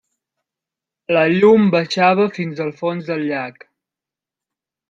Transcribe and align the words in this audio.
La 1.17 1.25
llum 1.33 1.69
baixava 1.77 2.27
fins 2.39 2.65
al 2.67 2.75
fons 2.83 3.11
del 3.13 3.25
llac. 3.29 3.63